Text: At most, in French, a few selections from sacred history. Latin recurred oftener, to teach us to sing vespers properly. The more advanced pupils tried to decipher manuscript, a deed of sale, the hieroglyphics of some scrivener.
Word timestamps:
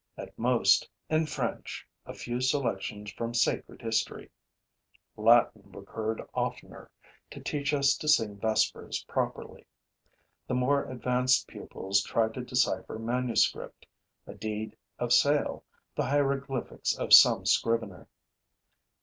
At 0.17 0.35
most, 0.35 0.89
in 1.11 1.27
French, 1.27 1.87
a 2.07 2.13
few 2.15 2.41
selections 2.41 3.11
from 3.11 3.35
sacred 3.35 3.83
history. 3.83 4.31
Latin 5.15 5.71
recurred 5.71 6.23
oftener, 6.33 6.89
to 7.29 7.39
teach 7.39 7.71
us 7.71 7.95
to 7.97 8.07
sing 8.07 8.37
vespers 8.39 9.03
properly. 9.03 9.63
The 10.47 10.55
more 10.55 10.85
advanced 10.89 11.47
pupils 11.47 12.01
tried 12.01 12.33
to 12.33 12.41
decipher 12.41 12.97
manuscript, 12.97 13.85
a 14.25 14.33
deed 14.33 14.75
of 14.97 15.13
sale, 15.13 15.65
the 15.93 16.05
hieroglyphics 16.07 16.97
of 16.97 17.13
some 17.13 17.45
scrivener. 17.45 18.07